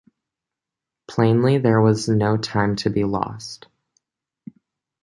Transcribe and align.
Plainly 1.07 1.59
there 1.59 1.79
was 1.79 2.09
no 2.09 2.35
time 2.35 2.75
to 2.77 2.89
be 2.89 3.03
lost. 3.03 3.67